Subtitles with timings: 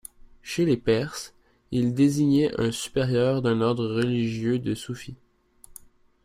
[0.41, 1.35] Chez les Perses,
[1.69, 5.13] il désignait un supérieur d'un ordre religieux de soufis.